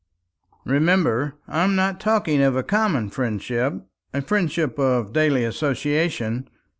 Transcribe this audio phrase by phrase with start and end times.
[0.65, 3.83] "Remember, I am not talking of a common friendship,
[4.15, 6.47] a friendship of daily association.